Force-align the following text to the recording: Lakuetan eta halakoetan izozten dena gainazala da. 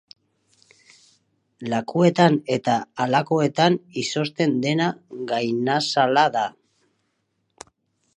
Lakuetan 1.73 2.37
eta 2.55 2.77
halakoetan 3.05 3.77
izozten 4.05 4.55
dena 4.65 4.89
gainazala 5.33 6.25
da. 6.37 6.47